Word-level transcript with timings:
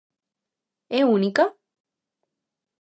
É 0.97 0.99
única? 1.17 1.45